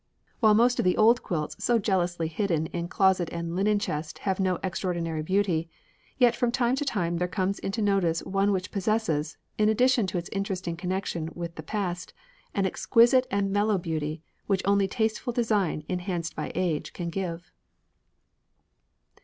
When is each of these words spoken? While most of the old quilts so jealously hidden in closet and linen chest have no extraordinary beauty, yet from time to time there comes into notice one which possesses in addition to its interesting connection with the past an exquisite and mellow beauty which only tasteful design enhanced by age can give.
While 0.39 0.55
most 0.55 0.79
of 0.79 0.83
the 0.83 0.97
old 0.97 1.21
quilts 1.21 1.63
so 1.63 1.77
jealously 1.77 2.27
hidden 2.27 2.65
in 2.65 2.87
closet 2.87 3.29
and 3.31 3.55
linen 3.55 3.77
chest 3.77 4.17
have 4.25 4.39
no 4.39 4.57
extraordinary 4.63 5.21
beauty, 5.21 5.69
yet 6.17 6.35
from 6.35 6.51
time 6.51 6.75
to 6.77 6.83
time 6.83 7.17
there 7.19 7.27
comes 7.27 7.59
into 7.59 7.83
notice 7.83 8.23
one 8.23 8.51
which 8.51 8.71
possesses 8.71 9.37
in 9.59 9.69
addition 9.69 10.07
to 10.07 10.17
its 10.17 10.27
interesting 10.33 10.75
connection 10.75 11.29
with 11.35 11.53
the 11.53 11.61
past 11.61 12.13
an 12.55 12.65
exquisite 12.65 13.27
and 13.29 13.51
mellow 13.51 13.77
beauty 13.77 14.23
which 14.47 14.63
only 14.65 14.87
tasteful 14.87 15.33
design 15.33 15.83
enhanced 15.87 16.35
by 16.35 16.51
age 16.55 16.93
can 16.93 17.11
give. 17.11 17.51